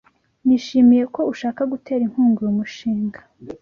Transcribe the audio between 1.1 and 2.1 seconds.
ko ushaka gutera